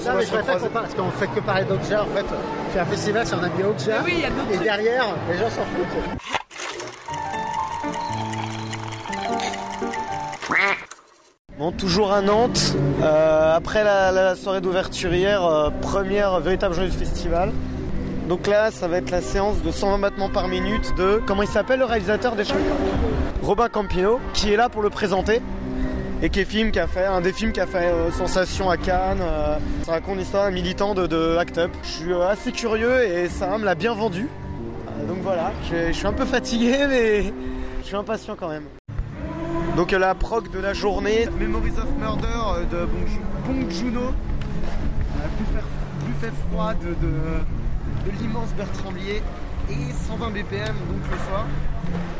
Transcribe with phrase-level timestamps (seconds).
[0.00, 2.24] Ça, mais je préfère qu'on parle, parce qu'on fait que parler d'Okja en fait.
[2.72, 4.02] C'est un festival sur un ami Okja.
[4.04, 6.18] oui, il y a d'autres Et derrière, les gens s'en foutent.
[11.58, 16.90] Bon, toujours à Nantes, euh, après la, la soirée d'ouverture hier, euh, première véritable journée
[16.90, 17.52] du festival.
[18.28, 21.48] Donc là, ça va être la séance de 120 battements par minute de, comment il
[21.48, 22.76] s'appelle le réalisateur des champions
[23.42, 25.40] Robin Campino, qui est là pour le présenter.
[26.20, 28.68] Et qui est film qui a fait un des films qui a fait euh, sensation
[28.70, 29.20] à Cannes.
[29.20, 31.70] euh, ça raconte l'histoire d'un militant de, de Act Up.
[31.84, 34.26] Je suis euh, assez curieux et ça me l'a bien vendu.
[34.88, 37.32] Euh, donc voilà, je, je suis un peu fatigué mais
[37.80, 38.64] je suis impatient quand même.
[39.76, 45.28] Donc la prog de la journée, Memories of Murder de Bong, Ju- Bong Joon-ho, Euh,
[45.38, 45.64] buffet,
[46.04, 49.22] buffet froid de, de, de l'immense Bertrand Blier
[49.70, 51.46] et 120 BPM donc le soir.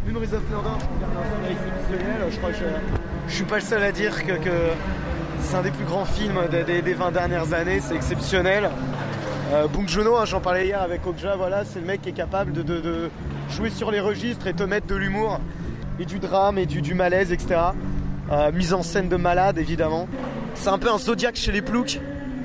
[0.06, 2.56] Memories of Murder, je regarde un film exceptionnel, je crois que
[3.29, 4.33] je, suis pas le seul à dire que,
[5.41, 8.69] c'est un des plus grands films des, des- des 20 dernières années, c'est exceptionnel.
[9.53, 12.53] Euh, Bong hein, j'en parlais hier avec Okja, voilà, c'est le mec qui est capable
[12.53, 13.09] de,
[13.51, 15.41] jouer sur les registres et te mettre de l'humour
[15.98, 17.61] et du drame et du, malaise, etc.
[18.31, 20.07] Euh, mise en scène de malade, évidemment.
[20.55, 21.98] C'est un peu un zodiaque chez les ploucs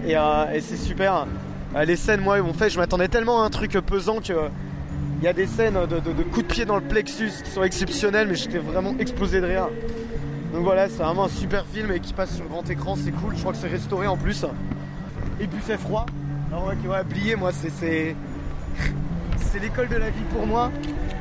[0.08, 1.28] et, euh, c'est super.
[1.75, 4.34] Euh, les scènes, moi, m'ont fait, je m'attendais tellement à un truc pesant que
[5.22, 7.50] il y a des scènes de, de- de coups de pied dans le plexus qui
[7.52, 9.68] sont exceptionnelles, mais j'étais vraiment explosé de rire.
[10.54, 13.34] Donc voilà, c'est vraiment un super film et qui passe sur grand écran, c'est cool.
[13.36, 14.46] Je crois que c'est restauré en plus.
[15.40, 16.06] Et buffet froid.
[16.52, 17.70] Alors ouais, ouais, Blier, moi, c'est
[19.38, 20.72] c'est l'école de la vie pour moi.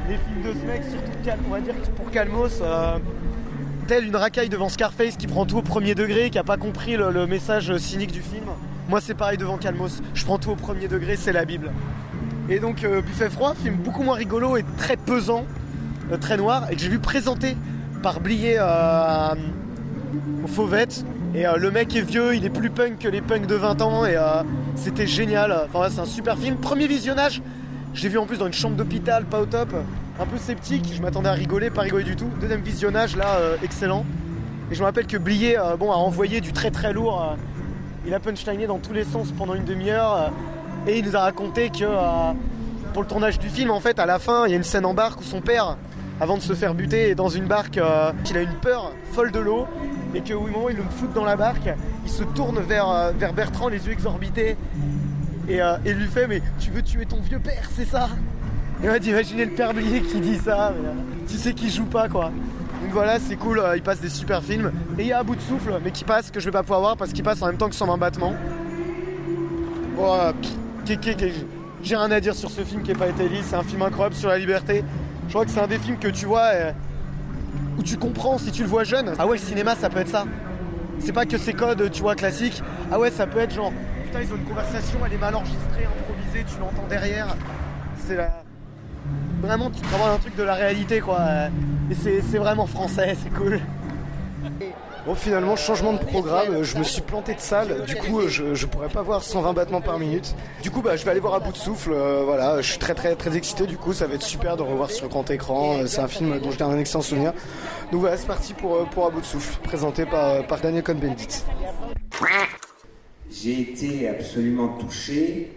[0.07, 2.99] Les films de ce mec, surtout on va dire pour Calmos, euh,
[3.87, 6.99] tel une racaille devant Scarface qui prend tout au premier degré, qui a pas compris
[6.99, 8.45] le, le message cynique du film.
[8.91, 10.03] Moi, c'est pareil devant Calmos.
[10.13, 11.73] Je prends tout au premier degré, c'est la Bible.
[12.51, 15.47] Et donc, euh, Buffet froid, film beaucoup moins rigolo et très pesant,
[16.13, 17.57] euh, très noir, et que j'ai vu présenter
[18.03, 19.35] par Blier euh, à-
[20.45, 21.05] au Fauvette.
[21.35, 23.81] Et euh, le mec est vieux, il est plus punk que les punks de 20
[23.81, 24.43] ans, et euh,
[24.75, 25.57] c'était génial.
[25.73, 26.57] Enfin, c'est un super film.
[26.57, 27.41] Premier visionnage,
[27.95, 29.73] je l'ai vu en plus dans une chambre d'hôpital, pas au top.
[30.21, 32.29] Un peu sceptique, je m'attendais à rigoler, pas rigoler du tout.
[32.41, 34.05] Deuxième visionnage, là, excellent.
[34.71, 37.35] Et je me rappelle que Blier bon, a envoyé du très très lourd.
[38.07, 40.31] il a punchliné dans tous les sens pendant une demi-heure.
[40.87, 41.85] et il nous a raconté que
[42.93, 44.85] pour le tournage du film, en fait, à la fin, il y a une scène
[44.85, 45.79] en barque où son père,
[46.21, 49.41] avant de se faire buter, dans une barque, euh, qu'il a une peur folle de
[49.41, 49.67] l'eau.
[50.15, 51.69] Et qu'au moment où il le fout dans la barque,
[52.05, 54.57] il se tourne vers, euh, vers Bertrand, les yeux exorbités.
[55.49, 58.09] Et, euh, et lui fait Mais tu veux tuer ton vieux père, c'est ça?
[58.85, 60.73] Et dit Imaginez le père qui dit ça.
[60.81, 60.93] mais, euh,
[61.29, 62.27] tu sais qu'il joue pas, quoi.
[62.27, 64.73] Donc voilà, c'est cool, il passe des super films.
[64.99, 66.63] Et il y a à bout de souffle, mais qui passe, que je vais pas
[66.63, 68.35] pouvoir voir parce qu'il passe en même temps que 120 battements.
[69.97, 70.51] Bon, pff,
[70.85, 71.47] qu'est- qu'est- qu'est-
[71.83, 74.15] j'ai rien à dire sur ce film qui est pas été c'est un film incroyable
[74.15, 74.85] sur la liberté.
[75.33, 76.73] Je crois que c'est un des films que tu vois euh,
[77.79, 79.15] où tu comprends si tu le vois jeune.
[79.19, 80.27] Ah ouais, le cinéma ça peut être ça.
[80.99, 82.63] C'est pas que ces codes, tu vois, classiques.
[82.91, 83.73] Ah ouais, ça peut être genre,
[84.05, 87.35] putain, ils ont une conversation, elle est mal enregistrée, improvisée, tu l'entends derrière.
[88.07, 88.43] C'est la.
[89.41, 91.19] Vraiment, tu te un truc de la réalité, quoi.
[91.91, 93.59] Et c'est vraiment français, c'est cool.
[95.05, 98.67] Bon, finalement, changement de programme, je me suis planté de salle, du coup, je, je
[98.67, 100.35] pourrais pas voir 120 battements par minute.
[100.63, 102.79] Du coup, bah, je vais aller voir à bout de souffle, euh, voilà, je suis
[102.79, 105.79] très très très excité, du coup, ça va être super de revoir sur grand écran,
[105.79, 107.33] euh, c'est un film dont j'ai un excellent souvenir.
[107.91, 111.45] Donc voilà, c'est parti pour, euh, pour à de souffle, présenté par, par Daniel Cohn-Bendit.
[113.29, 115.51] J'ai été absolument touché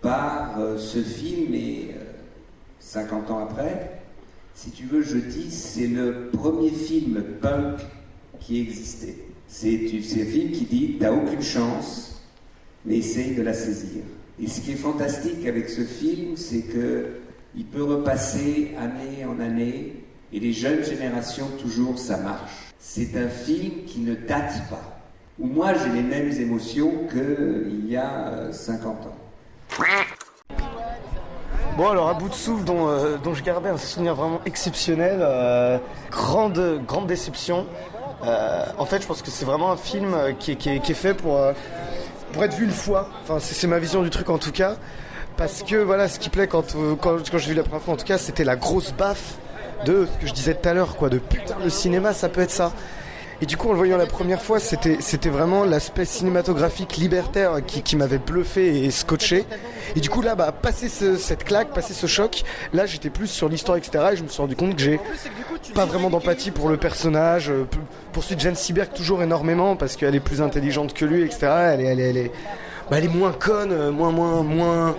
[0.00, 2.04] par ce film et euh,
[2.78, 4.02] 50 ans après,
[4.54, 7.80] si tu veux, je dis, c'est le premier film punk
[8.40, 9.16] qui existait.
[9.46, 12.22] C'est un film qui dit T'as aucune chance,
[12.84, 14.02] mais essaye de la saisir.
[14.40, 17.20] Et ce qui est fantastique avec ce film, c'est que
[17.56, 22.72] il peut repasser année en année, et les jeunes générations, toujours, ça marche.
[22.78, 25.00] C'est un film qui ne date pas,
[25.38, 29.84] où moi j'ai les mêmes émotions qu'il y a euh, 50 ans.
[31.76, 35.18] Bon alors à bout de souffle dont, euh, dont je gardais un souvenir vraiment exceptionnel,
[35.20, 35.78] euh,
[36.10, 37.66] grande, grande déception.
[38.24, 41.36] Euh, en fait je pense que c'est vraiment un film euh, qui est, fait pour,
[41.36, 41.52] euh,
[42.32, 43.08] pour être vu une fois.
[43.40, 44.76] C'est ma vision du truc en tout cas.
[45.36, 47.96] Parce que voilà ce qui plaît quand, quand, quand j'ai vu la première fois en
[47.96, 49.36] tout cas c'était la grosse baffe
[49.84, 52.40] de ce que je disais tout à l'heure quoi, de putain le cinéma ça peut
[52.40, 52.72] être ça.
[53.40, 57.64] Et du coup, en le voyant la première fois, c'était, c'était vraiment l'aspect cinématographique libertaire
[57.64, 59.44] qui, qui m'avait bluffé et scotché.
[59.94, 62.42] Et du coup, là, bah, passer ce- cette claque, passer ce choc,
[62.72, 64.04] là, j'étais plus sur l'histoire, etc.
[64.12, 64.98] Et je me suis rendu compte que j'ai
[65.74, 67.50] pas vraiment d'empathie pour le personnage.
[67.50, 67.64] euh,
[68.12, 71.46] Poursuite Jane Seberg toujours énormément parce qu'elle est plus intelligente que lui, etc.
[71.74, 72.32] Elle est, elle est, elle est,
[72.90, 74.96] bah, elle est moins conne, euh, moins, moins, moins,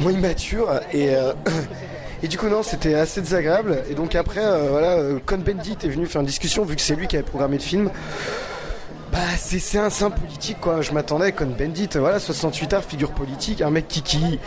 [0.00, 0.80] moins immature.
[0.92, 1.32] Et, euh,
[2.26, 3.84] et du coup, non, c'était assez désagréable.
[3.88, 6.96] Et donc après, euh, voilà, euh, Cohn-Bendit est venu faire une discussion, vu que c'est
[6.96, 7.88] lui qui avait programmé le film.
[9.12, 10.80] Bah, c'est un, un politique, quoi.
[10.80, 14.40] Je m'attendais, comme Bendit, voilà, 68 heures, figure politique, un mec qui, qui,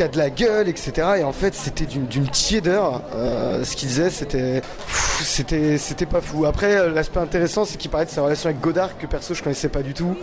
[0.00, 0.92] a de la gueule, etc.
[1.18, 3.02] Et en fait, c'était d'une tiédeur.
[3.12, 4.62] Euh, ce qu'il disait, c'était
[5.24, 6.46] c'était pas fou.
[6.46, 9.42] Après, euh, l'aspect intéressant, c'est qu'il parlait de sa relation avec Godard, que perso, je
[9.42, 10.14] connaissais pas du tout.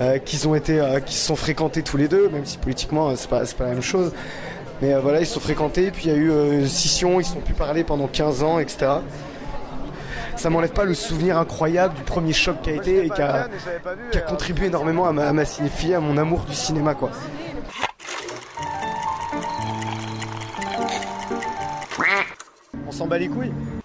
[0.00, 3.08] Euh, qu'ils ont été, euh, qu'ils se sont fréquentés tous les deux, même si politiquement,
[3.08, 4.12] euh, c'est pas, pas la même chose.
[4.80, 7.24] Mais euh, voilà, ils se sont fréquentés, puis il y a eu euh, scission, ils
[7.24, 8.86] se sont plus parlé pendant 15 ans, etc.
[10.36, 13.48] Ça m'enlève pas le souvenir incroyable du premier choc qui a été et qui a,
[14.14, 17.10] a contribué énormément à ma, à ma cinéphilie, à mon amour du cinéma, quoi.
[22.86, 23.52] On s'en bat les couilles